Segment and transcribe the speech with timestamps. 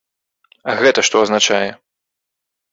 [0.73, 1.63] А гэта што азначае?